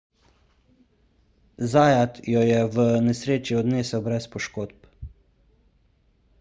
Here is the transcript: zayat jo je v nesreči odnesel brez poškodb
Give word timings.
zayat 1.73 2.19
jo 2.33 2.41
je 2.47 2.57
v 2.77 2.87
nesreči 3.09 3.59
odnesel 3.61 4.05
brez 4.09 4.29
poškodb 4.37 5.09